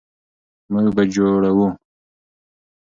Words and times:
موږ 0.71 0.87
به 0.95 1.03
جوړوو. 1.13 1.67